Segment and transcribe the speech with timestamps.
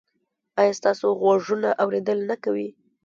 [0.59, 2.67] ایا ستاسو غوږونه اوریدل نه کوي؟